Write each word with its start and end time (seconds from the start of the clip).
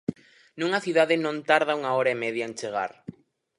Nunha 0.59 0.83
cidade 0.85 1.15
non 1.25 1.35
tarda 1.49 1.77
unha 1.79 1.91
hora 1.97 2.11
e 2.15 2.19
media 2.23 2.45
en 2.49 2.53
chegar. 2.59 2.91